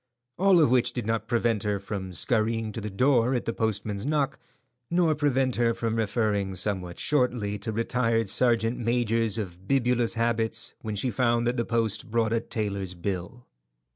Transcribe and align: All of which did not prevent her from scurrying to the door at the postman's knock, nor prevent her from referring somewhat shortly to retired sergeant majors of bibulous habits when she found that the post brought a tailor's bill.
All 0.39 0.59
of 0.59 0.71
which 0.71 0.93
did 0.93 1.05
not 1.05 1.27
prevent 1.27 1.61
her 1.61 1.79
from 1.79 2.11
scurrying 2.11 2.71
to 2.71 2.81
the 2.81 2.89
door 2.89 3.35
at 3.35 3.45
the 3.45 3.53
postman's 3.53 4.03
knock, 4.03 4.39
nor 4.89 5.13
prevent 5.13 5.57
her 5.57 5.75
from 5.75 5.95
referring 5.95 6.55
somewhat 6.55 6.97
shortly 6.97 7.59
to 7.59 7.71
retired 7.71 8.27
sergeant 8.27 8.79
majors 8.79 9.37
of 9.37 9.67
bibulous 9.67 10.15
habits 10.15 10.73
when 10.81 10.95
she 10.95 11.11
found 11.11 11.45
that 11.45 11.55
the 11.55 11.65
post 11.65 12.09
brought 12.09 12.33
a 12.33 12.39
tailor's 12.39 12.95
bill. 12.95 13.45